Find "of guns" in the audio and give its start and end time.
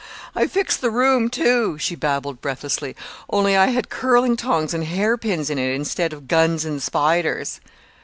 6.11-6.65